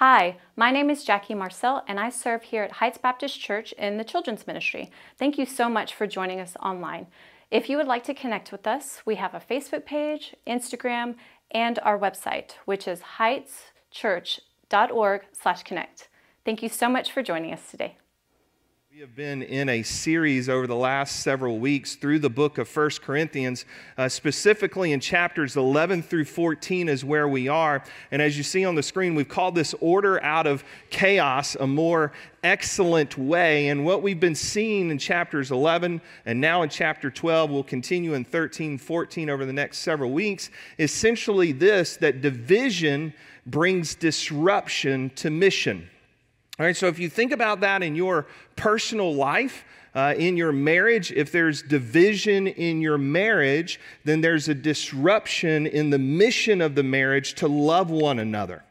[0.00, 3.96] Hi, my name is Jackie Marcel, and I serve here at Heights Baptist Church in
[3.96, 4.90] the Children's Ministry.
[5.18, 7.06] Thank you so much for joining us online.
[7.50, 11.14] If you would like to connect with us, we have a Facebook page, Instagram,
[11.50, 16.08] and our website, which is heightschurch.org/connect.
[16.44, 17.96] Thank you so much for joining us today.
[18.96, 22.66] We have been in a series over the last several weeks through the book of
[22.66, 23.66] First Corinthians,
[23.98, 27.84] uh, specifically in chapters 11 through 14 is where we are.
[28.10, 31.66] And as you see on the screen, we've called this Order Out of Chaos a
[31.66, 32.10] more
[32.42, 33.68] excellent way.
[33.68, 38.14] And what we've been seeing in chapters 11 and now in chapter 12, we'll continue
[38.14, 43.12] in 13, 14 over the next several weeks, essentially this that division
[43.44, 45.86] brings disruption to mission.
[46.58, 50.52] All right, so if you think about that in your personal life, uh, in your
[50.52, 56.74] marriage, if there's division in your marriage, then there's a disruption in the mission of
[56.74, 58.62] the marriage to love one another.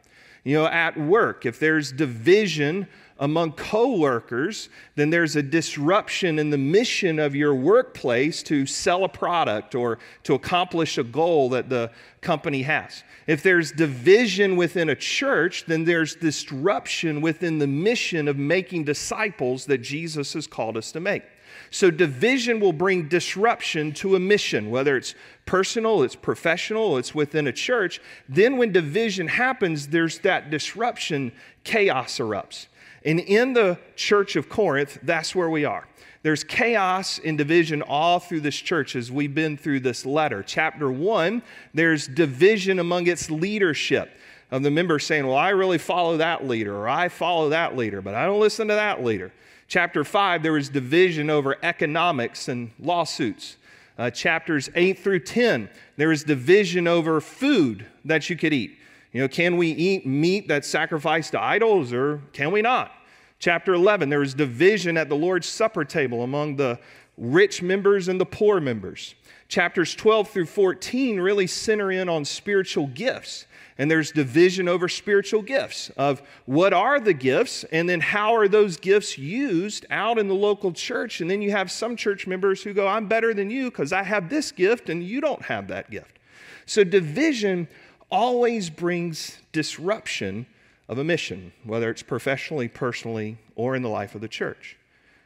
[0.45, 6.57] You know, at work, if there's division among coworkers, then there's a disruption in the
[6.57, 11.89] mission of your workplace to sell a product or to accomplish a goal that the
[12.21, 13.03] company has.
[13.25, 19.65] If there's division within a church, then there's disruption within the mission of making disciples
[19.65, 21.23] that Jesus has called us to make.
[21.71, 27.47] So, division will bring disruption to a mission, whether it's personal, it's professional, it's within
[27.47, 28.01] a church.
[28.29, 31.31] Then, when division happens, there's that disruption,
[31.63, 32.67] chaos erupts.
[33.03, 35.87] And in the church of Corinth, that's where we are.
[36.23, 40.41] There's chaos and division all through this church as we've been through this letter.
[40.41, 41.43] Chapter one,
[41.75, 44.09] there's division among its leadership
[44.49, 48.01] of the members saying, Well, I really follow that leader, or I follow that leader,
[48.01, 49.31] but I don't listen to that leader.
[49.67, 53.57] Chapter 5, there was division over economics and lawsuits.
[53.97, 58.77] Uh, chapters 8 through 10, there is division over food that you could eat.
[59.13, 62.91] You know, can we eat meat that's sacrificed to idols or can we not?
[63.39, 66.79] Chapter 11, there was division at the Lord's Supper table among the
[67.17, 69.15] rich members and the poor members.
[69.47, 73.45] Chapters 12 through 14 really center in on spiritual gifts.
[73.77, 78.47] And there's division over spiritual gifts of what are the gifts and then how are
[78.47, 81.19] those gifts used out in the local church.
[81.19, 84.03] And then you have some church members who go, I'm better than you because I
[84.03, 86.19] have this gift and you don't have that gift.
[86.65, 87.67] So division
[88.09, 90.45] always brings disruption
[90.87, 94.77] of a mission, whether it's professionally, personally, or in the life of the church.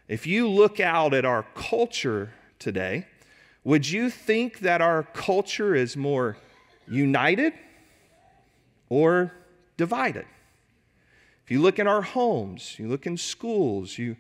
[0.10, 3.06] If you look out at our culture today,
[3.64, 6.36] would you think that our culture is more
[6.88, 7.54] united
[8.90, 9.32] or
[9.78, 10.26] divided?
[11.46, 14.18] If you look in our homes, you look in schools, you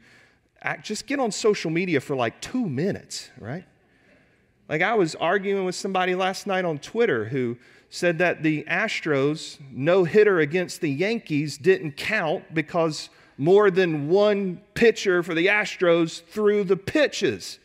[0.61, 3.65] act, just get on social media for like two minutes, right?
[4.69, 7.57] Like I was arguing with somebody last night on Twitter who
[7.89, 14.61] said that the Astros no hitter against the Yankees didn't count because more than one
[14.73, 17.57] pitcher for the Astros threw the pitches.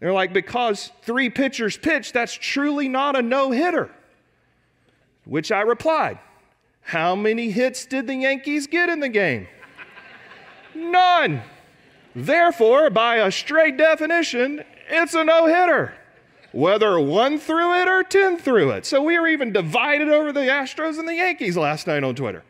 [0.00, 3.88] They're like, because three pitchers pitched, that's truly not a no hitter.
[5.24, 6.18] Which I replied,
[6.82, 9.46] How many hits did the Yankees get in the game?
[10.74, 11.40] None.
[12.14, 15.94] Therefore, by a straight definition, it's a no hitter
[16.56, 18.86] whether one threw it or 10 threw it.
[18.86, 22.42] So we were even divided over the Astros and the Yankees last night on Twitter.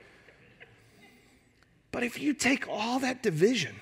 [1.96, 3.74] But if you take all that division,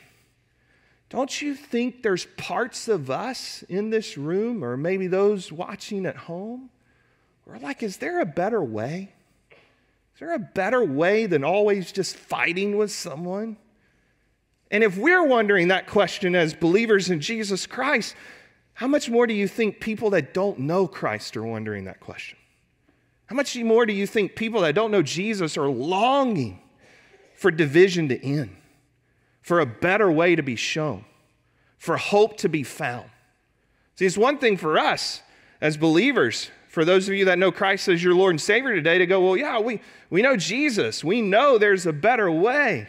[1.08, 6.14] don't you think there's parts of us in this room, or maybe those watching at
[6.14, 6.70] home,
[7.44, 9.12] we're like, is there a better way?
[9.50, 13.56] Is there a better way than always just fighting with someone?
[14.70, 18.14] And if we're wondering that question as believers in Jesus Christ,
[18.74, 22.38] how much more do you think people that don't know Christ are wondering that question?
[23.26, 26.60] How much more do you think people that don't know Jesus are longing
[27.44, 28.56] for division to end,
[29.42, 31.04] for a better way to be shown,
[31.76, 33.10] for hope to be found?
[33.96, 35.20] See, it's one thing for us
[35.60, 38.96] as believers, for those of you that know Christ as your Lord and Savior today,
[38.96, 41.04] to go, well, yeah, we, we know Jesus.
[41.04, 42.88] We know there's a better way.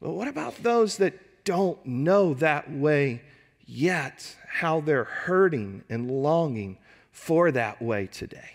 [0.00, 3.20] But what about those that don't know that way
[3.66, 4.34] yet?
[4.52, 6.76] how they're hurting and longing
[7.10, 8.50] for that way today.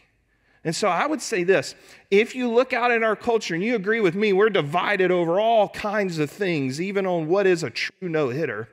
[0.68, 1.76] And so I would say this
[2.12, 5.40] if you look out in our culture and you agree with me, we're divided over
[5.40, 8.68] all kinds of things, even on what is a true no hitter.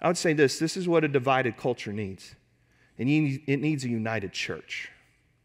[0.00, 2.34] I would say this this is what a divided culture needs.
[2.98, 4.90] And it needs a united church.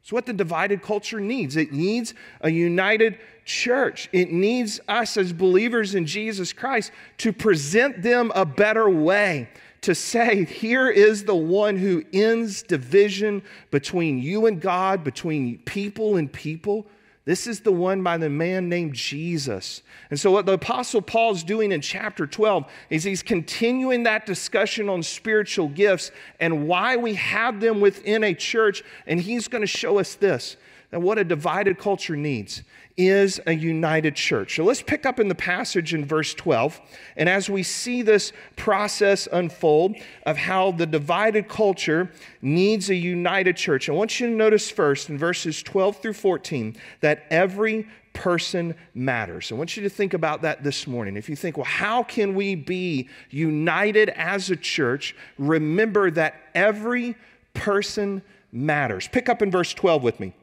[0.02, 1.56] It's what the divided culture needs.
[1.56, 4.10] It needs a united church.
[4.12, 9.50] It needs us as believers in Jesus Christ to present them a better way,
[9.82, 13.42] to say, here is the one who ends division
[13.72, 16.86] between you and God, between people and people,
[17.26, 19.84] This is the one by the man named Jesus.
[20.10, 24.90] And so, what the Apostle Paul's doing in chapter 12 is he's continuing that discussion
[24.90, 28.84] on spiritual gifts and why we have them within a church.
[29.06, 30.58] And he's going to show us this
[30.92, 32.64] that what a divided culture needs
[32.98, 34.56] is a united church.
[34.56, 36.82] So let's pick up in the passage in verse 12.
[37.16, 39.96] And as we see this process unfold
[40.26, 45.10] of how the divided culture needs a united church, I want you to notice first
[45.10, 49.52] in verses 12 through 14 that every person matters.
[49.52, 51.16] I want you to think about that this morning.
[51.16, 55.16] If you think, well, how can we be united as a church?
[55.38, 57.16] Remember that every
[57.54, 58.22] person
[58.52, 59.08] matters.
[59.08, 60.34] Pick up in verse 12 with me.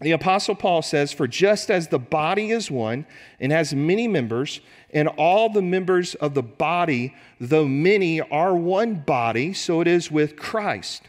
[0.00, 3.06] The Apostle Paul says, For just as the body is one
[3.38, 4.60] and has many members,
[4.92, 10.10] and all the members of the body, though many, are one body, so it is
[10.10, 11.02] with Christ.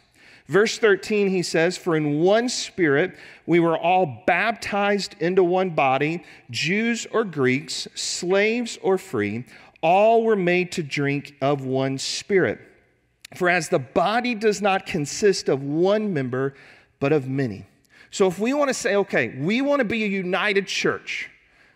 [0.47, 3.17] Verse 13, he says, For in one spirit
[3.47, 9.45] we were all baptized into one body, Jews or Greeks, slaves or free,
[9.81, 12.59] all were made to drink of one spirit.
[13.35, 16.53] For as the body does not consist of one member,
[16.99, 17.65] but of many.
[18.15, 21.29] So if we want to say, okay, we want to be a united church,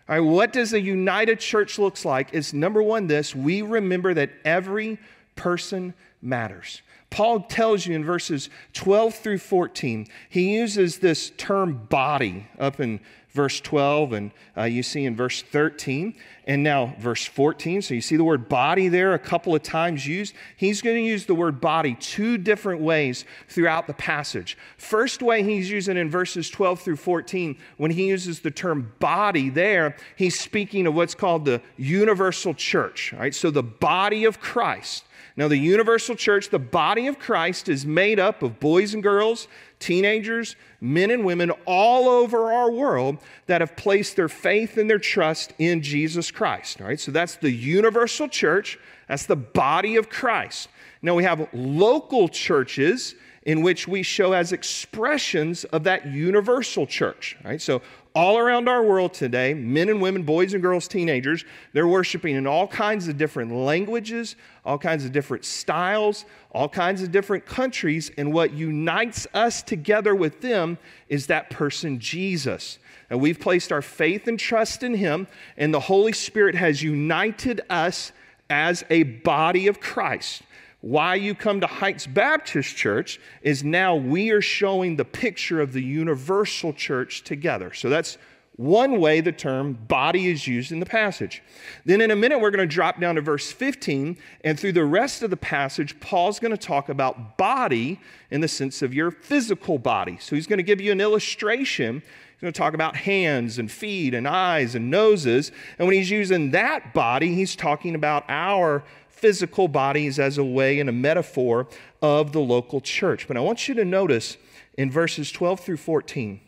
[0.08, 2.32] all right, what does a united church looks like?
[2.32, 4.96] Is number one, this we remember that every
[5.36, 5.92] person
[6.22, 6.80] matters.
[7.10, 13.00] Paul tells you in verses 12 through 14, he uses this term body up in
[13.32, 16.14] verse 12, and uh, you see in verse 13,
[16.46, 17.82] and now verse 14.
[17.82, 20.34] So you see the word body there a couple of times used.
[20.56, 24.58] He's going to use the word body two different ways throughout the passage.
[24.76, 29.48] First way he's using in verses 12 through 14, when he uses the term body
[29.48, 33.12] there, he's speaking of what's called the universal church.
[33.12, 33.34] Right?
[33.34, 35.04] So the body of Christ.
[35.40, 39.48] Now, the universal church, the body of Christ, is made up of boys and girls,
[39.78, 43.16] teenagers, men and women all over our world
[43.46, 46.82] that have placed their faith and their trust in Jesus Christ.
[46.82, 48.78] All right, so that's the universal church,
[49.08, 50.68] that's the body of Christ.
[51.00, 53.14] Now, we have local churches
[53.44, 57.36] in which we show as expressions of that universal church.
[57.44, 57.60] Right?
[57.60, 57.80] So
[58.14, 62.46] all around our world today, men and women, boys and girls, teenagers, they're worshiping in
[62.46, 68.10] all kinds of different languages, all kinds of different styles, all kinds of different countries.
[68.18, 70.76] And what unites us together with them
[71.08, 72.78] is that person, Jesus.
[73.08, 75.26] And we've placed our faith and trust in him,
[75.56, 78.12] and the Holy Spirit has united us
[78.48, 80.42] as a body of Christ
[80.80, 85.72] why you come to Heights Baptist Church is now we are showing the picture of
[85.72, 87.72] the universal church together.
[87.74, 88.16] So that's
[88.60, 91.42] one way the term body is used in the passage.
[91.86, 94.84] Then, in a minute, we're going to drop down to verse 15, and through the
[94.84, 97.98] rest of the passage, Paul's going to talk about body
[98.30, 100.18] in the sense of your physical body.
[100.20, 102.02] So, he's going to give you an illustration.
[102.02, 105.52] He's going to talk about hands and feet and eyes and noses.
[105.78, 108.84] And when he's using that body, he's talking about our
[109.20, 111.68] physical bodies as a way and a metaphor
[112.00, 113.28] of the local church.
[113.28, 114.36] But I want you to notice
[114.76, 116.40] in verses 12 through 14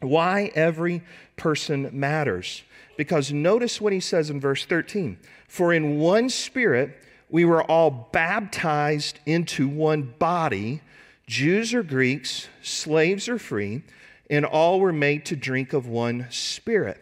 [0.00, 1.02] why every
[1.36, 2.62] person matters.
[2.96, 5.18] Because notice what he says in verse 13
[5.48, 6.96] For in one spirit
[7.28, 10.82] we were all baptized into one body,
[11.26, 13.82] Jews or Greeks, slaves or free,
[14.28, 17.00] and all were made to drink of one spirit.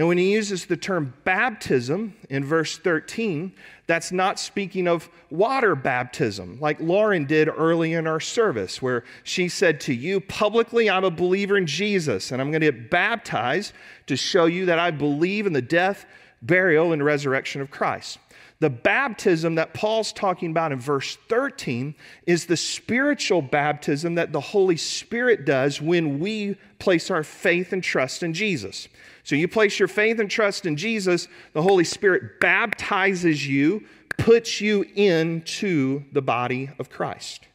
[0.00, 3.52] Now, when he uses the term baptism in verse 13,
[3.86, 9.50] that's not speaking of water baptism, like Lauren did early in our service, where she
[9.50, 13.74] said to you publicly, I'm a believer in Jesus, and I'm going to get baptized
[14.06, 16.06] to show you that I believe in the death,
[16.40, 18.20] burial, and resurrection of Christ.
[18.60, 21.94] The baptism that Paul's talking about in verse 13
[22.26, 27.84] is the spiritual baptism that the Holy Spirit does when we place our faith and
[27.84, 28.88] trust in Jesus.
[29.24, 33.84] So you place your faith and trust in Jesus, the Holy Spirit baptizes you,
[34.18, 37.46] puts you into the body of Christ.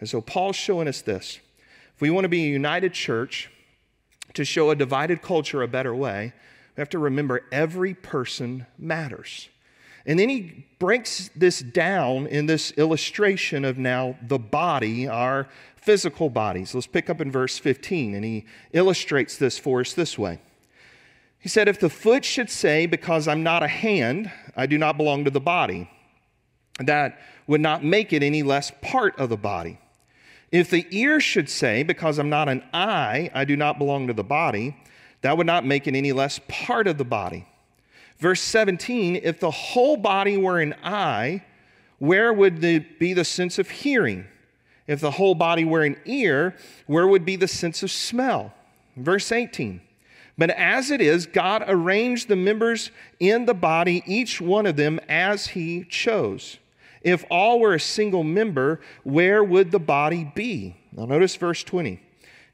[0.00, 1.38] And so Paul's showing us this.
[1.94, 3.50] If we want to be a united church,
[4.34, 6.32] to show a divided culture a better way,
[6.76, 9.48] we have to remember every person matters.
[10.06, 16.28] And then he breaks this down in this illustration of now the body, our physical
[16.28, 16.74] bodies.
[16.74, 20.40] Let's pick up in verse 15, and he illustrates this for us this way.
[21.42, 24.96] He said, If the foot should say, Because I'm not a hand, I do not
[24.96, 25.90] belong to the body,
[26.78, 27.18] that
[27.48, 29.78] would not make it any less part of the body.
[30.52, 34.12] If the ear should say, Because I'm not an eye, I do not belong to
[34.12, 34.76] the body,
[35.22, 37.46] that would not make it any less part of the body.
[38.18, 41.42] Verse 17, if the whole body were an eye,
[41.98, 44.26] where would the, be the sense of hearing?
[44.86, 46.54] If the whole body were an ear,
[46.86, 48.52] where would be the sense of smell?
[48.96, 49.80] Verse 18,
[50.38, 54.98] But as it is, God arranged the members in the body, each one of them
[55.08, 56.58] as He chose.
[57.02, 60.76] If all were a single member, where would the body be?
[60.92, 62.00] Now, notice verse 20.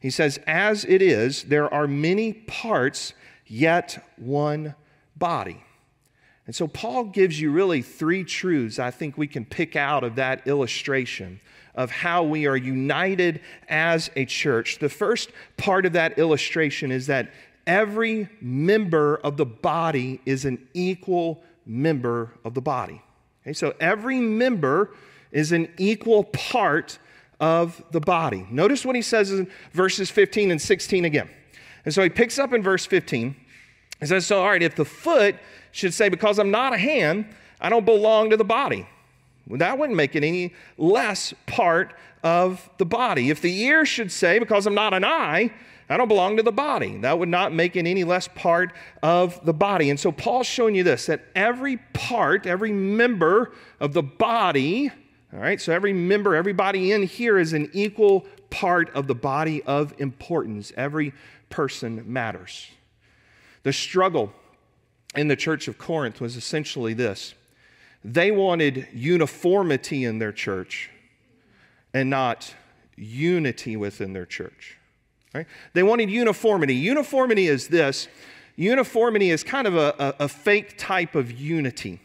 [0.00, 3.14] He says, As it is, there are many parts,
[3.46, 4.74] yet one
[5.16, 5.62] body.
[6.46, 10.14] And so, Paul gives you really three truths I think we can pick out of
[10.16, 11.40] that illustration
[11.74, 14.78] of how we are united as a church.
[14.78, 17.30] The first part of that illustration is that
[17.68, 23.00] every member of the body is an equal member of the body.
[23.42, 24.90] Okay, so every member
[25.30, 26.98] is an equal part
[27.38, 28.46] of the body.
[28.50, 31.28] Notice what he says in verses 15 and 16 again.
[31.84, 33.36] And so he picks up in verse 15.
[34.00, 35.36] He says, So, all right, if the foot
[35.70, 37.26] should say, Because I'm not a hand,
[37.60, 38.88] I don't belong to the body,
[39.46, 43.30] well, that wouldn't make it any less part of the body.
[43.30, 45.52] If the ear should say, Because I'm not an eye,
[45.88, 46.98] I don't belong to the body.
[46.98, 49.88] That would not make it any less part of the body.
[49.88, 54.90] And so Paul's showing you this that every part, every member of the body,
[55.32, 59.62] all right, so every member, everybody in here is an equal part of the body
[59.64, 60.72] of importance.
[60.76, 61.12] Every
[61.50, 62.70] person matters.
[63.62, 64.32] The struggle
[65.14, 67.34] in the church of Corinth was essentially this
[68.04, 70.88] they wanted uniformity in their church
[71.92, 72.54] and not
[72.96, 74.77] unity within their church.
[75.38, 75.46] Right?
[75.72, 76.74] They wanted uniformity.
[76.74, 78.08] Uniformity is this
[78.56, 82.00] uniformity is kind of a, a, a fake type of unity.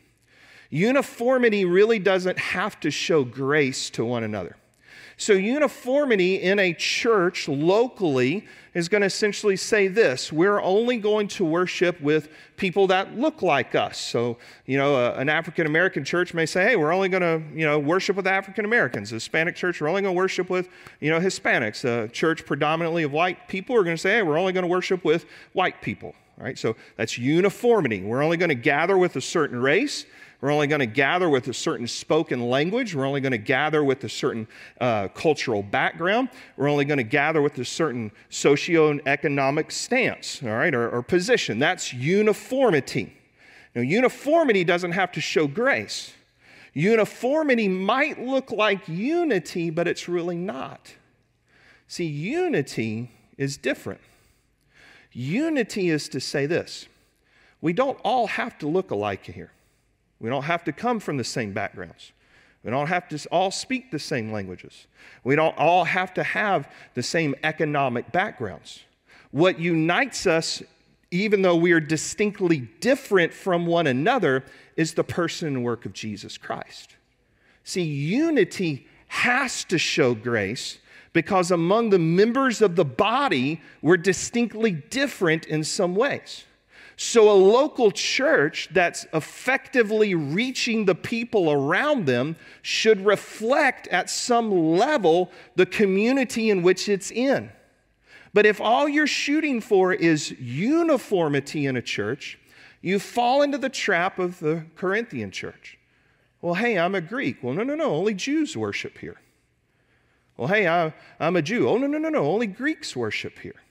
[0.69, 4.55] Uniformity really doesn't have to show grace to one another.
[5.17, 11.27] So, uniformity in a church locally is going to essentially say this we're only going
[11.27, 13.99] to worship with people that look like us.
[13.99, 17.43] So, you know, a, an African American church may say, hey, we're only going to,
[17.57, 19.09] you know, worship with African Americans.
[19.09, 21.83] Hispanic church, we're only going to worship with, you know, Hispanics.
[21.85, 24.69] A church predominantly of white people are going to say, hey, we're only going to
[24.69, 26.15] worship with white people.
[26.37, 26.57] Right?
[26.57, 28.01] So that's uniformity.
[28.01, 30.05] We're only going to gather with a certain race.
[30.43, 32.93] We're only going to gather with a certain spoken language.
[32.93, 34.45] We're only going to gather with a certain
[34.81, 36.27] uh, cultural background.
[36.57, 41.59] We're only going to gather with a certain socio-economic stance, all right, or, or position.
[41.59, 43.15] That's uniformity.
[43.73, 46.11] Now, uniformity doesn't have to show grace.
[46.73, 50.93] Uniformity might look like unity, but it's really not.
[51.87, 54.01] See, unity is different.
[55.13, 56.87] Unity is to say this
[57.61, 59.53] we don't all have to look alike here.
[60.23, 62.13] We don't have to come from the same backgrounds.
[62.63, 64.87] We don't have to all speak the same languages.
[65.25, 68.79] We don't all have to have the same economic backgrounds.
[69.31, 70.63] What unites us,
[71.11, 74.45] even though we are distinctly different from one another,
[74.77, 76.95] is the person and work of Jesus Christ.
[77.65, 80.77] See, unity has to show grace
[81.11, 86.45] because among the members of the body, we're distinctly different in some ways.
[87.05, 94.49] So, a local church that's effectively reaching the people around them should reflect at some
[94.77, 97.51] level the community in which it's in.
[98.33, 102.39] But if all you're shooting for is uniformity in a church,
[102.81, 105.77] you fall into the trap of the Corinthian church.
[106.41, 107.43] Well, hey, I'm a Greek.
[107.43, 109.19] Well, no, no, no, only Jews worship here.
[110.37, 111.67] Well, hey, I, am a Jew.
[111.67, 113.61] Oh, no, no, no, no, only Greeks worship here.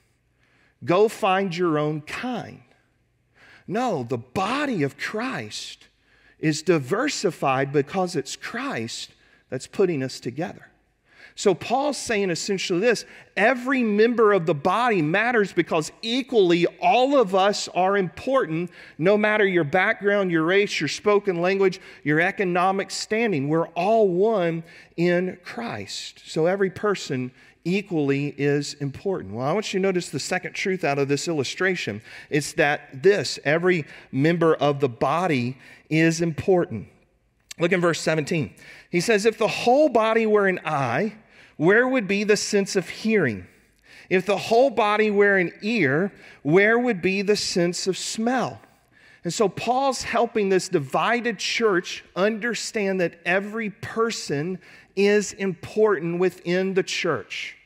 [0.84, 2.60] Go find your own kind.
[3.72, 5.86] No, the body of Christ
[6.38, 9.10] is diversified because it's Christ
[9.48, 10.66] that's putting us together.
[11.34, 17.34] So Paul's saying essentially this every member of the body matters because equally all of
[17.34, 23.48] us are important, no matter your background, your race, your spoken language, your economic standing.
[23.48, 24.64] We're all one
[24.98, 26.20] in Christ.
[26.26, 27.32] So every person
[27.64, 29.34] equally is important.
[29.34, 32.02] Well, I want you to notice the second truth out of this illustration.
[32.30, 36.88] It's that this, every member of the body, is important.
[37.58, 38.54] Look in verse 17.
[38.90, 41.14] He says, If the whole body were an eye,
[41.56, 43.46] where would be the sense of hearing?
[44.08, 48.60] If the whole body were an ear, where would be the sense of smell?
[49.24, 54.58] And so Paul's helping this divided church understand that every person
[54.96, 57.56] is important within the church.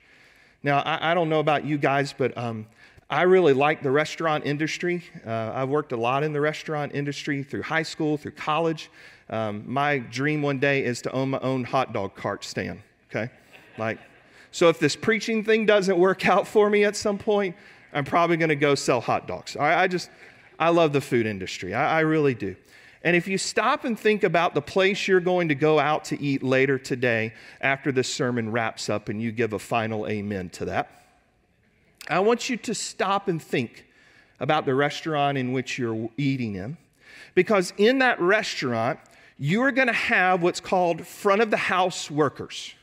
[0.62, 2.66] Now, I, I don't know about you guys, but um,
[3.08, 5.04] I really like the restaurant industry.
[5.24, 8.90] Uh, I've worked a lot in the restaurant industry through high school, through college.
[9.30, 12.80] Um, my dream one day is to own my own hot dog cart stand,
[13.10, 13.30] okay?
[13.78, 13.98] Like,
[14.50, 17.54] so if this preaching thing doesn't work out for me at some point,
[17.92, 19.56] I'm probably gonna go sell hot dogs.
[19.56, 20.10] I, I just,
[20.58, 21.74] I love the food industry.
[21.74, 22.56] I, I really do.
[23.02, 26.20] And if you stop and think about the place you're going to go out to
[26.20, 30.64] eat later today after this sermon wraps up and you give a final amen to
[30.64, 30.90] that,
[32.08, 33.86] I want you to stop and think
[34.40, 36.76] about the restaurant in which you're eating in.
[37.34, 38.98] Because in that restaurant,
[39.38, 42.74] you are going to have what's called front of the house workers.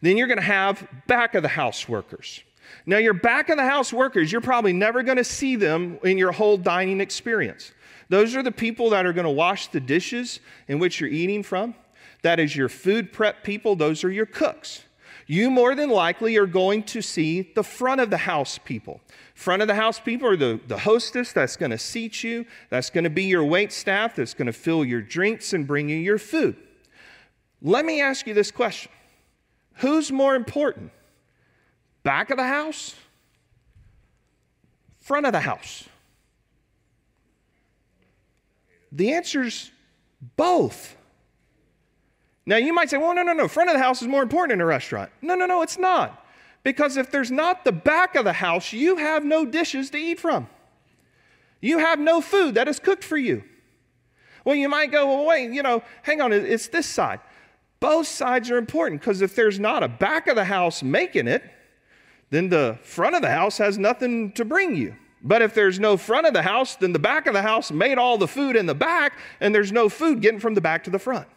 [0.00, 2.42] Then you're going to have back of the house workers.
[2.86, 6.18] Now, your back of the house workers, you're probably never going to see them in
[6.18, 7.72] your whole dining experience.
[8.12, 10.38] Those are the people that are going to wash the dishes
[10.68, 11.74] in which you're eating from.
[12.20, 14.84] That is your food prep people, those are your cooks.
[15.26, 19.00] You more than likely are going to see the front of the house people.
[19.34, 22.90] Front of the house people are the, the hostess that's going to seat you, that's
[22.90, 25.96] going to be your wait staff, that's going to fill your drinks and bring you
[25.96, 26.54] your food.
[27.62, 28.92] Let me ask you this question
[29.76, 30.90] Who's more important?
[32.02, 32.94] Back of the house?
[35.00, 35.88] Front of the house?
[38.92, 39.70] The answer's
[40.36, 40.96] both.
[42.44, 44.52] Now, you might say, well, no, no, no, front of the house is more important
[44.52, 45.10] in a restaurant.
[45.22, 46.26] No, no, no, it's not.
[46.62, 50.20] Because if there's not the back of the house, you have no dishes to eat
[50.20, 50.48] from.
[51.60, 53.44] You have no food that is cooked for you.
[54.44, 57.20] Well, you might go, well, wait, you know, hang on, it's this side.
[57.78, 61.42] Both sides are important because if there's not a back of the house making it,
[62.30, 64.96] then the front of the house has nothing to bring you.
[65.22, 67.96] But if there's no front of the house, then the back of the house made
[67.96, 70.90] all the food in the back, and there's no food getting from the back to
[70.90, 71.28] the front.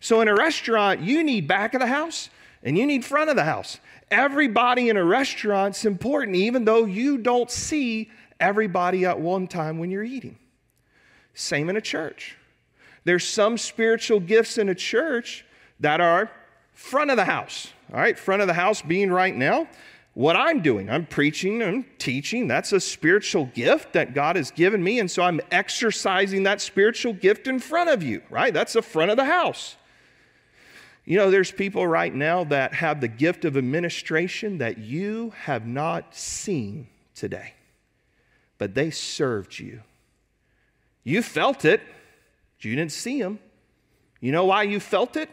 [0.00, 2.30] So in a restaurant, you need back of the house
[2.62, 3.78] and you need front of the house.
[4.10, 8.10] Everybody in a restaurant's important, even though you don't see
[8.40, 10.38] everybody at one time when you're eating.
[11.34, 12.36] Same in a church.
[13.04, 15.44] There's some spiritual gifts in a church
[15.80, 16.30] that are
[16.72, 17.72] front of the house.
[17.92, 19.68] All right, front of the house being right now
[20.18, 20.90] what I'm doing.
[20.90, 22.48] I'm preaching and teaching.
[22.48, 24.98] That's a spiritual gift that God has given me.
[24.98, 28.52] And so I'm exercising that spiritual gift in front of you, right?
[28.52, 29.76] That's the front of the house.
[31.04, 35.68] You know, there's people right now that have the gift of administration that you have
[35.68, 37.54] not seen today,
[38.58, 39.82] but they served you.
[41.04, 41.80] You felt it,
[42.58, 43.38] you didn't see them.
[44.20, 45.30] You know why you felt it?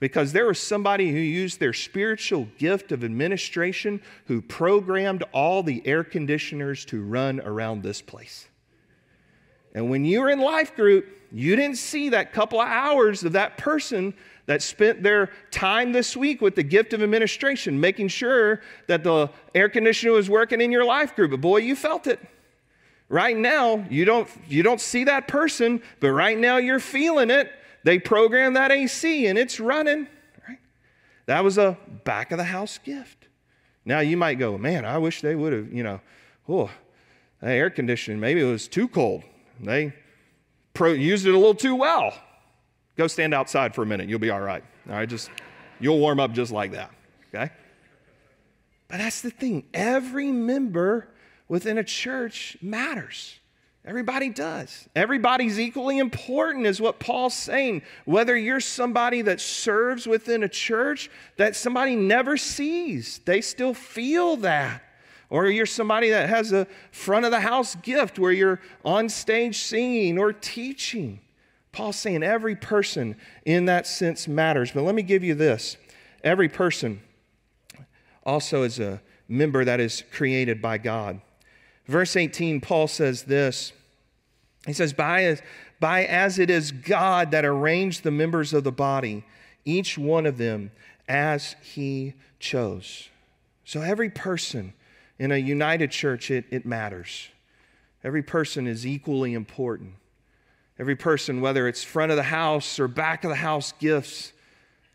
[0.00, 5.82] Because there was somebody who used their spiritual gift of administration who programmed all the
[5.86, 8.48] air conditioners to run around this place.
[9.74, 13.32] And when you were in life group, you didn't see that couple of hours of
[13.32, 14.14] that person
[14.46, 19.30] that spent their time this week with the gift of administration, making sure that the
[19.54, 21.30] air conditioner was working in your life group.
[21.30, 22.20] But boy, you felt it.
[23.08, 27.50] Right now, you don't, you don't see that person, but right now you're feeling it.
[27.84, 30.08] They programmed that AC and it's running.
[30.48, 30.58] Right?
[31.26, 33.28] That was a back of the house gift.
[33.84, 36.00] Now you might go, man, I wish they would have, you know,
[36.48, 36.70] oh,
[37.40, 39.22] that air conditioning, maybe it was too cold.
[39.60, 39.92] They
[40.72, 42.14] pro- used it a little too well.
[42.96, 44.08] Go stand outside for a minute.
[44.08, 44.64] You'll be all right.
[44.88, 45.30] All right, just
[45.78, 46.90] you'll warm up just like that.
[47.34, 47.52] Okay?
[48.88, 49.64] But that's the thing.
[49.74, 51.08] Every member
[51.48, 53.38] within a church matters.
[53.86, 54.88] Everybody does.
[54.96, 57.82] Everybody's equally important, is what Paul's saying.
[58.06, 64.36] Whether you're somebody that serves within a church that somebody never sees, they still feel
[64.38, 64.82] that.
[65.28, 69.58] Or you're somebody that has a front of the house gift where you're on stage
[69.58, 71.20] singing or teaching.
[71.72, 74.70] Paul's saying every person in that sense matters.
[74.70, 75.76] But let me give you this
[76.22, 77.02] every person
[78.24, 81.20] also is a member that is created by God.
[81.86, 83.72] Verse 18, Paul says this
[84.66, 85.42] He says, by as,
[85.80, 89.24] by as it is God that arranged the members of the body,
[89.64, 90.70] each one of them
[91.08, 93.08] as he chose.
[93.64, 94.72] So every person
[95.18, 97.28] in a united church, it, it matters.
[98.02, 99.94] Every person is equally important.
[100.78, 104.32] Every person, whether it's front of the house or back of the house gifts,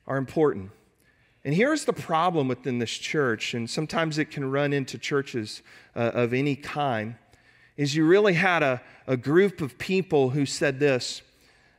[0.05, 0.71] are important.
[1.45, 5.61] And here's the problem within this church, and sometimes it can run into churches
[5.95, 7.15] uh, of any kind,
[7.77, 11.21] is you really had a, a group of people who said this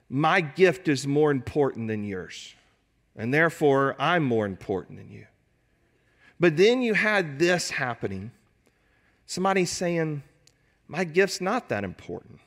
[0.08, 2.54] My gift is more important than yours,
[3.14, 5.26] and therefore I'm more important than you.
[6.38, 8.30] But then you had this happening
[9.26, 10.22] somebody saying,
[10.88, 12.40] My gift's not that important.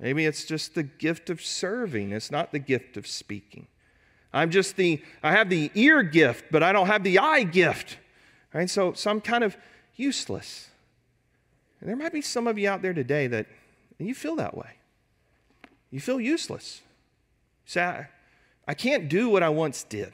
[0.00, 3.68] Maybe it's just the gift of serving, it's not the gift of speaking.
[4.34, 7.98] I'm just the, I have the ear gift, but I don't have the eye gift.
[8.52, 8.68] Right?
[8.68, 9.56] So, so I'm kind of
[9.94, 10.68] useless.
[11.80, 13.46] And there might be some of you out there today that
[13.98, 14.70] you feel that way.
[15.90, 16.82] You feel useless.
[17.66, 18.08] You say, I,
[18.66, 20.12] I can't do what I once did.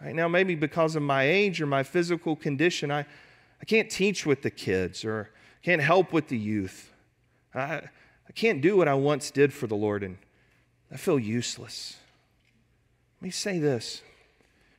[0.00, 4.26] Right now, maybe because of my age or my physical condition, I, I can't teach
[4.26, 5.30] with the kids or
[5.64, 6.92] can't help with the youth.
[7.52, 7.82] I,
[8.28, 10.18] I can't do what I once did for the Lord, and
[10.92, 11.96] I feel useless.
[13.20, 14.02] Let me say this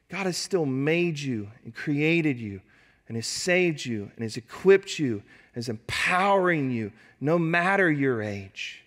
[0.10, 2.62] God has still made you and created you
[3.08, 5.24] and has saved you and has equipped you,
[5.56, 8.84] is empowering you, no matter your age.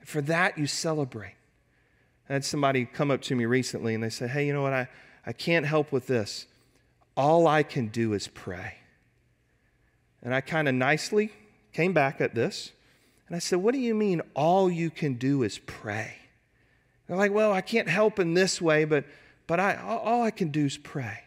[0.00, 1.34] And for that, you celebrate.
[2.28, 4.72] I had somebody come up to me recently and they said, Hey, you know what?
[4.72, 4.88] I,
[5.26, 6.46] I can't help with this.
[7.16, 8.74] All I can do is pray.
[10.22, 11.32] And I kind of nicely
[11.72, 12.72] came back at this
[13.26, 16.14] and I said, What do you mean all you can do is pray?
[17.08, 19.04] They're like, Well, I can't help in this way, but,
[19.46, 21.20] but I, all I can do is pray.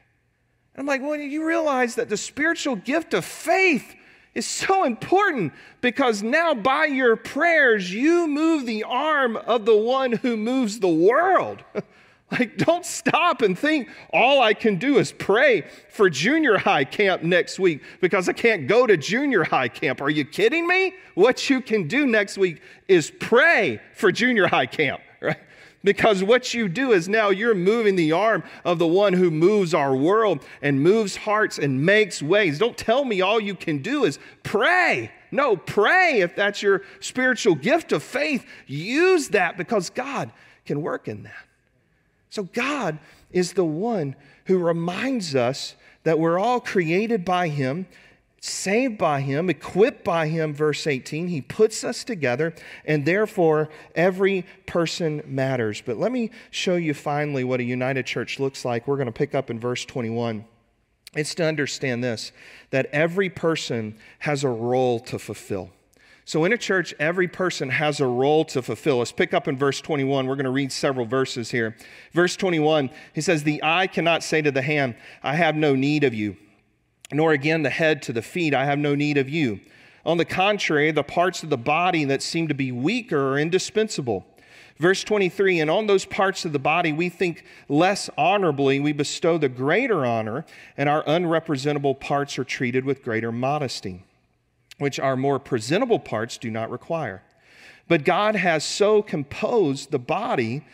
[0.78, 3.96] I'm like, Well, you realize that the spiritual gift of faith
[4.34, 10.14] is so important because now by your prayers, you move the arm of the one
[10.14, 11.64] who moves the world.
[12.32, 17.24] Like, don't stop and think all I can do is pray for junior high camp
[17.24, 20.00] next week because I can't go to junior high camp.
[20.00, 20.94] Are you kidding me?
[21.16, 25.40] What you can do next week is pray for junior high camp, right?
[25.84, 29.74] Because what you do is now you're moving the arm of the one who moves
[29.74, 32.60] our world and moves hearts and makes ways.
[32.60, 35.12] Don't tell me all you can do is pray.
[35.32, 38.46] No, pray if that's your spiritual gift of faith.
[38.68, 40.32] Use that because God
[40.66, 41.46] can work in that.
[42.30, 43.00] So God
[43.32, 44.16] is the one
[44.46, 47.88] who reminds us that we're all created by Him,
[48.42, 51.28] saved by Him, equipped by Him, verse 18.
[51.28, 52.54] He puts us together,
[52.86, 55.82] and therefore every person matters.
[55.86, 58.88] But let me show you finally what a united church looks like.
[58.88, 60.44] We're going to pick up in verse 21.
[61.14, 62.32] It's to understand this
[62.72, 65.70] that every person has a role to fulfill.
[66.24, 69.00] So, in a church, every person has a role to fulfill.
[69.00, 70.28] Let's pick up in verse 21.
[70.28, 71.76] We're going to read several verses here.
[72.14, 76.04] Verse 21, he says, The eye cannot say to the hand, I have no need
[76.04, 76.38] of you,
[77.14, 79.60] nor again the head to the feet, I have no need of you.
[80.06, 84.26] On the contrary, the parts of the body that seem to be weaker are indispensable.
[84.78, 89.38] Verse 23, and on those parts of the body we think less honorably, we bestow
[89.38, 90.44] the greater honor,
[90.76, 94.04] and our unrepresentable parts are treated with greater modesty
[94.82, 97.22] which our more presentable parts do not require.
[97.88, 100.66] But God has so composed the body,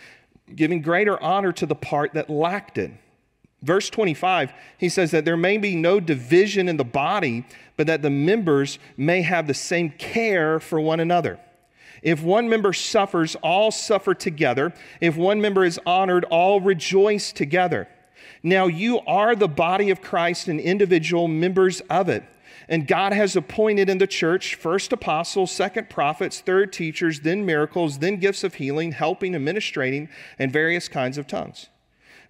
[0.56, 2.91] giving greater honor to the part that lacked it.
[3.63, 8.04] Verse 25, he says that there may be no division in the body, but that
[8.04, 11.39] the members may have the same care for one another.
[12.04, 14.74] If one member suffers, all suffer together.
[15.02, 17.88] If one member is honored, all rejoice together.
[18.43, 22.24] Now you are the body of Christ and individual members of it.
[22.70, 28.00] And God has appointed in the church first apostles, second prophets, third teachers, then miracles,
[28.00, 31.70] then gifts of healing, helping, administrating, and various kinds of tongues.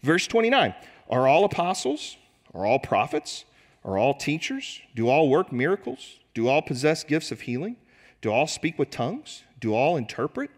[0.02, 0.76] Verse 29
[1.10, 2.18] Are all apostles?
[2.54, 3.46] Are all prophets?
[3.86, 4.82] Are all teachers?
[4.96, 6.20] Do all work miracles?
[6.34, 7.78] Do all possess gifts of healing?
[8.22, 9.44] Do all speak with tongues?
[9.60, 10.50] Do all interpret?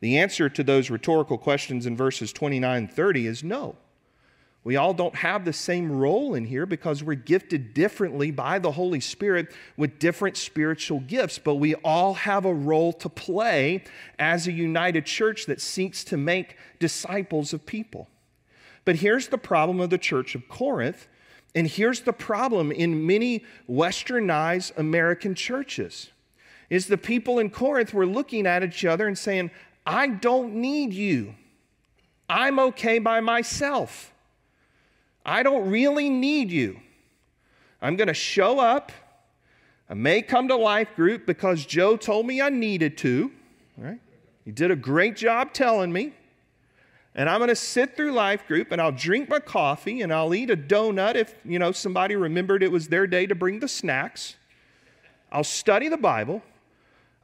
[0.00, 3.76] The answer to those rhetorical questions in verses 29 and 30 is no.
[4.66, 8.72] We all don't have the same role in here because we're gifted differently by the
[8.72, 13.84] Holy Spirit with different spiritual gifts, but we all have a role to play
[14.18, 18.08] as a united church that seeks to make disciples of people.
[18.86, 21.08] But here's the problem of the church of Corinth,
[21.54, 26.10] and here's the problem in many westernized American churches.
[26.70, 29.50] Is the people in Corinth were looking at each other and saying,
[29.84, 31.34] I don't need you.
[32.28, 34.12] I'm okay by myself.
[35.24, 36.80] I don't really need you.
[37.82, 38.92] I'm going to show up.
[39.88, 43.30] I may come to life group because Joe told me I needed to.
[43.76, 44.00] Right?
[44.44, 46.12] He did a great job telling me.
[47.16, 50.34] And I'm going to sit through life group and I'll drink my coffee and I'll
[50.34, 53.68] eat a donut if, you know, somebody remembered it was their day to bring the
[53.68, 54.36] snacks.
[55.32, 56.42] I'll study the Bible.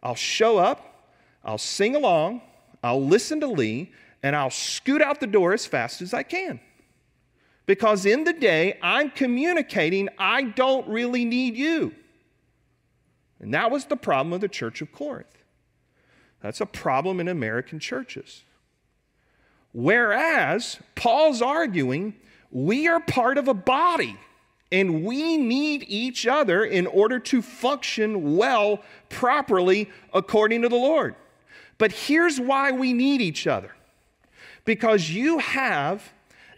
[0.03, 1.11] I'll show up.
[1.45, 2.41] I'll sing along.
[2.83, 6.59] I'll listen to Lee and I'll scoot out the door as fast as I can.
[7.67, 11.95] Because in the day, I'm communicating, I don't really need you.
[13.41, 15.27] And that was the problem of the church of Corinth.
[16.41, 18.43] That's a problem in American churches.
[19.73, 22.15] Whereas Paul's arguing,
[22.51, 24.19] we are part of a body
[24.71, 28.81] and we need each other in order to function well,
[29.11, 31.15] properly, according to the Lord.
[31.77, 33.75] But here's why we need each other
[34.65, 36.13] because you have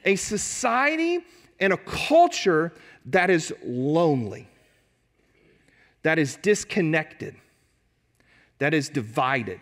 [0.05, 1.24] a society
[1.59, 2.72] and a culture
[3.07, 4.48] that is lonely,
[6.03, 7.35] that is disconnected,
[8.59, 9.61] that is divided.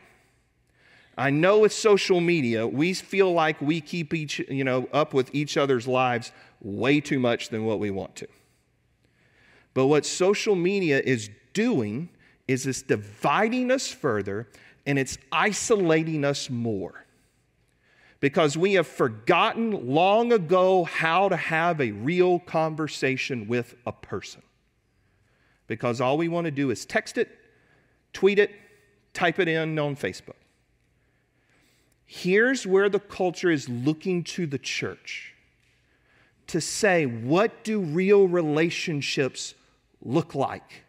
[1.16, 5.34] I know with social media, we feel like we keep each, you know, up with
[5.34, 8.28] each other's lives way too much than what we want to.
[9.74, 12.08] But what social media is doing
[12.48, 14.48] is it's dividing us further
[14.86, 17.06] and it's isolating us more
[18.20, 24.42] because we have forgotten long ago how to have a real conversation with a person.
[25.66, 27.30] because all we want to do is text it,
[28.12, 28.50] tweet it,
[29.14, 30.41] type it in on Facebook.
[32.14, 35.32] Here's where the culture is looking to the church
[36.48, 39.54] to say, what do real relationships
[40.02, 40.84] look like?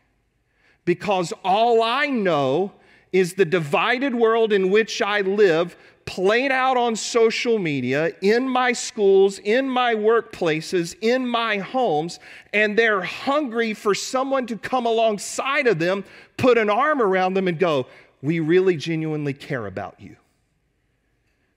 [0.84, 2.74] Because all I know
[3.14, 8.74] is the divided world in which I live played out on social media, in my
[8.74, 12.20] schools, in my workplaces, in my homes,
[12.54, 16.04] and they're hungry for someone to come alongside of them,
[16.36, 17.88] put an arm around them, and go,
[18.22, 20.18] We really genuinely care about you.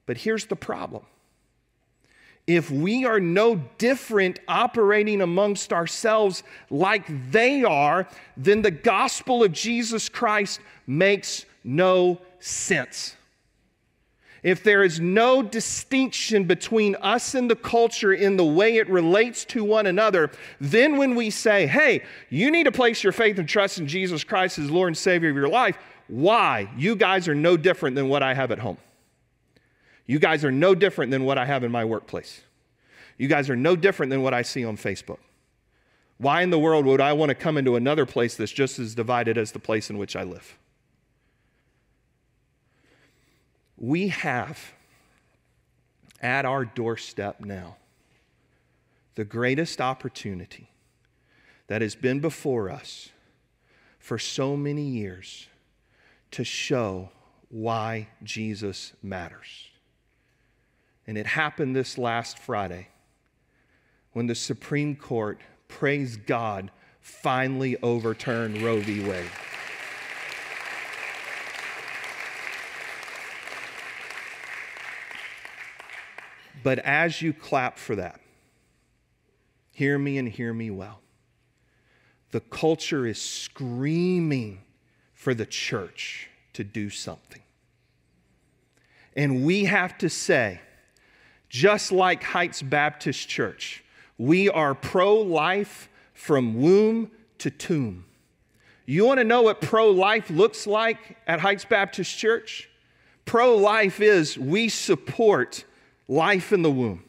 [0.07, 1.05] But here's the problem
[2.47, 9.51] if we are no different operating amongst ourselves like they are, then the gospel of
[9.51, 13.17] Jesus Christ makes no sense.
[14.45, 19.45] If there is no distinction between us and the culture in the way it relates
[19.47, 23.49] to one another, then when we say, hey, you need to place your faith and
[23.49, 26.71] trust in Jesus Christ as Lord and Savior of your life, why?
[26.77, 28.79] You guys are no different than what I have at home.
[30.07, 32.43] You guys are no different than what I have in my workplace.
[33.19, 35.19] You guys are no different than what I see on Facebook.
[36.19, 38.95] Why in the world would I want to come into another place that's just as
[38.95, 40.57] divided as the place in which I live?
[43.77, 44.73] We have
[46.23, 47.77] at our doorstep now
[49.17, 50.71] the greatest opportunity
[51.67, 53.11] that has been before us
[53.99, 55.49] for so many years
[56.31, 57.11] to show
[57.49, 59.69] why Jesus matters.
[61.07, 62.89] And it happened this last Friday
[64.13, 69.07] when the Supreme Court, praise God, finally overturned Roe v.
[69.09, 69.31] Wade.
[76.63, 78.21] But as you clap for that,
[79.71, 81.01] hear me and hear me well.
[82.33, 84.63] The culture is screaming
[85.15, 87.43] for the church to do something.
[89.15, 90.61] And we have to say,
[91.49, 93.85] just like Heights Baptist Church,
[94.19, 98.05] we are pro life from womb to tomb.
[98.87, 102.69] You want to know what pro life looks like at Heights Baptist Church?
[103.25, 105.65] Pro life is we support
[106.09, 107.03] life in the womb.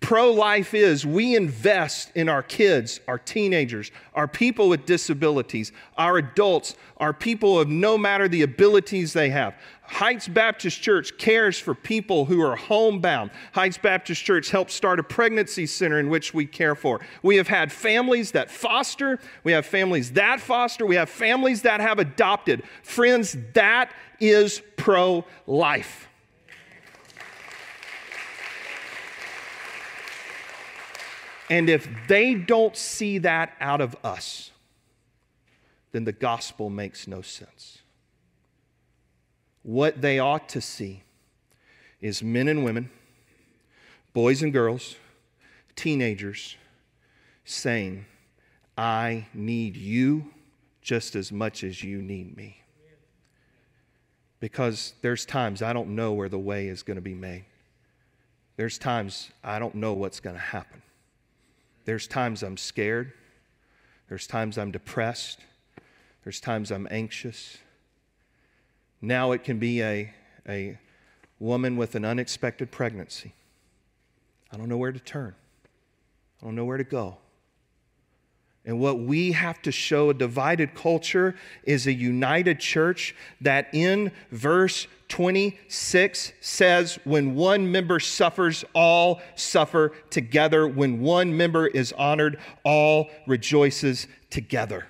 [0.00, 6.18] Pro life is we invest in our kids, our teenagers, our people with disabilities, our
[6.18, 9.54] adults, our people of no matter the abilities they have.
[9.82, 13.30] Heights Baptist Church cares for people who are homebound.
[13.52, 17.00] Heights Baptist Church helps start a pregnancy center in which we care for.
[17.22, 21.80] We have had families that foster, we have families that foster, we have families that
[21.80, 22.62] have adopted.
[22.82, 26.07] Friends, that is pro life.
[31.50, 34.50] And if they don't see that out of us,
[35.92, 37.78] then the gospel makes no sense.
[39.62, 41.02] What they ought to see
[42.00, 42.90] is men and women,
[44.12, 44.96] boys and girls,
[45.74, 46.56] teenagers
[47.44, 48.04] saying,
[48.76, 50.32] I need you
[50.82, 52.62] just as much as you need me.
[54.40, 57.44] Because there's times I don't know where the way is going to be made.
[58.56, 60.82] There's times I don't know what's going to happen.
[61.88, 63.14] There's times I'm scared.
[64.10, 65.40] There's times I'm depressed.
[66.22, 67.56] There's times I'm anxious.
[69.00, 70.12] Now it can be a,
[70.46, 70.78] a
[71.38, 73.32] woman with an unexpected pregnancy.
[74.52, 75.34] I don't know where to turn,
[76.42, 77.16] I don't know where to go.
[78.68, 84.12] And what we have to show a divided culture is a united church that in
[84.30, 90.68] verse 26 says, When one member suffers, all suffer together.
[90.68, 94.86] When one member is honored, all rejoices together.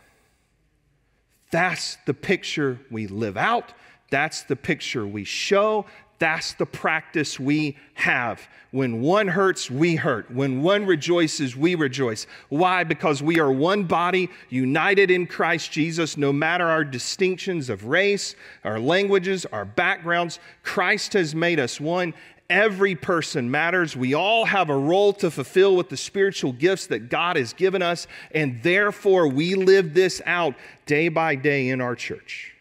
[1.52, 3.72] That's the picture we live out.
[4.10, 5.86] That's the picture we show.
[6.18, 8.48] That's the practice we have.
[8.72, 10.30] When one hurts, we hurt.
[10.30, 12.26] When one rejoices, we rejoice.
[12.48, 12.82] Why?
[12.82, 18.34] Because we are one body, united in Christ Jesus, no matter our distinctions of race,
[18.64, 20.40] our languages, our backgrounds.
[20.64, 22.14] Christ has made us one.
[22.50, 23.96] Every person matters.
[23.96, 27.82] We all have a role to fulfill with the spiritual gifts that God has given
[27.82, 30.54] us, and therefore we live this out
[30.86, 32.54] day by day in our church,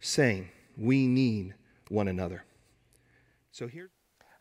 [0.00, 0.48] saying
[0.78, 1.54] we need
[1.88, 2.44] one another.
[3.54, 3.92] So here,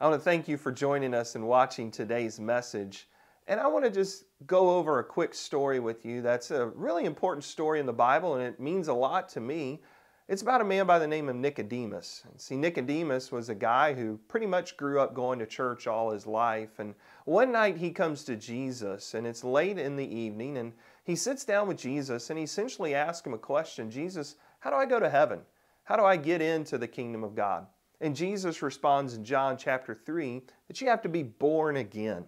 [0.01, 3.07] I want to thank you for joining us and watching today's message.
[3.47, 7.05] And I want to just go over a quick story with you that's a really
[7.05, 9.83] important story in the Bible, and it means a lot to me.
[10.27, 12.23] It's about a man by the name of Nicodemus.
[12.37, 16.25] See, Nicodemus was a guy who pretty much grew up going to church all his
[16.25, 16.79] life.
[16.79, 16.95] And
[17.25, 20.73] one night he comes to Jesus, and it's late in the evening, and
[21.03, 24.75] He sits down with Jesus and he essentially asks him a question Jesus, how do
[24.75, 25.41] I go to heaven?
[25.83, 27.67] How do I get into the kingdom of God?
[28.03, 32.25] And Jesus responds in John chapter 3 that you have to be born again.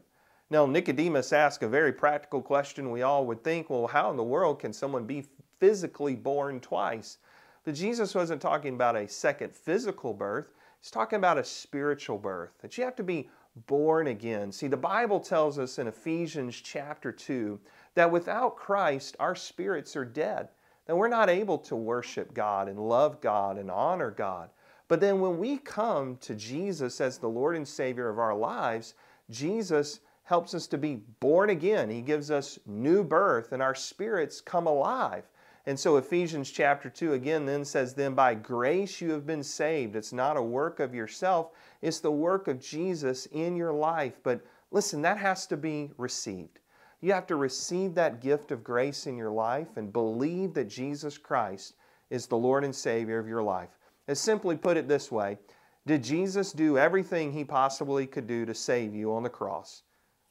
[0.50, 2.92] Now, Nicodemus asked a very practical question.
[2.92, 5.26] We all would think, well, how in the world can someone be
[5.60, 7.18] physically born twice?
[7.66, 12.52] But Jesus wasn't talking about a second physical birth, he's talking about a spiritual birth,
[12.62, 13.28] that you have to be
[13.68, 14.54] born again.
[14.54, 17.60] See, the Bible tells us in Ephesians chapter 2
[17.96, 20.48] that without Christ, our spirits are dead,
[20.86, 24.52] that we're not able to worship God and love God and honor God.
[24.88, 28.94] But then when we come to Jesus as the Lord and Savior of our lives,
[29.30, 31.90] Jesus helps us to be born again.
[31.90, 35.24] He gives us new birth and our spirits come alive.
[35.68, 39.96] And so Ephesians chapter 2 again then says, Then by grace you have been saved.
[39.96, 44.20] It's not a work of yourself, it's the work of Jesus in your life.
[44.22, 46.60] But listen, that has to be received.
[47.02, 51.18] You have to receive that gift of grace in your life and believe that Jesus
[51.18, 51.74] Christ
[52.10, 53.70] is the Lord and Savior of your life.
[54.08, 55.38] As simply put it this way
[55.86, 59.84] Did Jesus do everything he possibly could do to save you on the cross?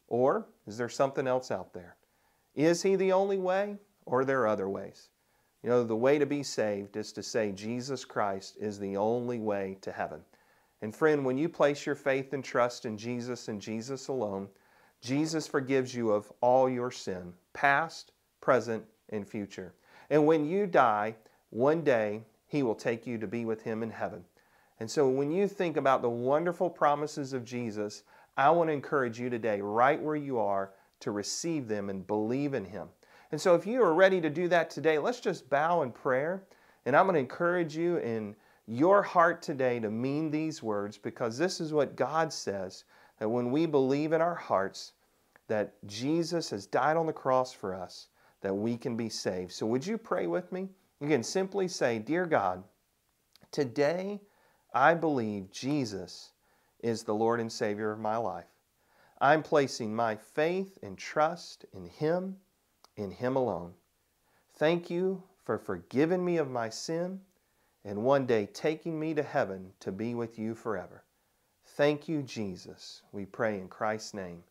[0.08, 1.96] Or is there something else out there?
[2.54, 5.08] Is he the only way, or are there other ways?
[5.62, 9.38] You know, the way to be saved is to say Jesus Christ is the only
[9.38, 10.20] way to heaven.
[10.82, 14.48] And friend, when you place your faith and trust in Jesus and Jesus alone,
[15.00, 19.72] Jesus forgives you of all your sin, past, present, and future.
[20.10, 21.16] And when you die,
[21.48, 22.22] one day
[22.54, 24.24] He will take you to be with Him in heaven.
[24.78, 28.04] And so when you think about the wonderful promises of Jesus,
[28.36, 32.54] I want to encourage you today, right where you are, to receive them and believe
[32.54, 32.90] in Him.
[33.32, 36.44] And so if you are ready to do that today, let's just bow in prayer.
[36.86, 38.36] And I'm going to encourage you in
[38.68, 42.84] your heart today to mean these words because this is what God says
[43.18, 44.92] that when we believe in our hearts
[45.48, 48.10] that Jesus has died on the cross for us,
[48.42, 49.50] that we can be saved.
[49.50, 50.68] So would you pray with me?
[51.04, 52.64] You can simply say, Dear God,
[53.50, 54.22] today
[54.72, 56.32] I believe Jesus
[56.82, 58.48] is the Lord and Savior of my life.
[59.20, 62.38] I'm placing my faith and trust in Him
[62.96, 63.74] in Him alone.
[64.54, 67.20] Thank you for forgiving me of my sin
[67.84, 71.04] and one day taking me to heaven to be with you forever.
[71.66, 73.02] Thank you, Jesus.
[73.12, 74.42] We pray in Christ's name.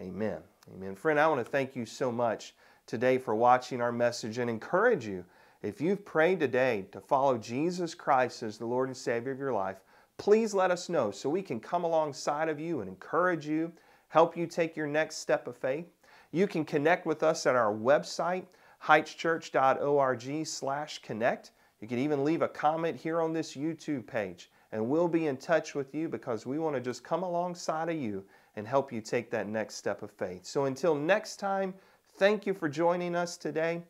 [0.00, 0.38] Amen.
[0.72, 0.96] Amen.
[0.96, 2.54] Friend, I want to thank you so much
[2.86, 5.26] today for watching our message and encourage you.
[5.60, 9.52] If you've prayed today to follow Jesus Christ as the Lord and Savior of your
[9.52, 9.78] life,
[10.16, 13.72] please let us know so we can come alongside of you and encourage you,
[14.06, 15.86] help you take your next step of faith.
[16.30, 18.44] You can connect with us at our website,
[18.84, 21.50] heightschurch.org slash connect.
[21.80, 25.36] You can even leave a comment here on this YouTube page, and we'll be in
[25.38, 29.00] touch with you because we want to just come alongside of you and help you
[29.00, 30.46] take that next step of faith.
[30.46, 31.74] So until next time,
[32.16, 33.82] thank you for joining us today,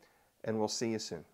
[0.45, 1.28] and we'll see you soon.